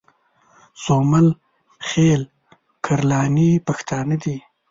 سومل 0.83 1.27
خېل 1.87 2.21
کرلاني 2.85 3.51
پښتانه 3.67 4.15
دي 4.23 4.37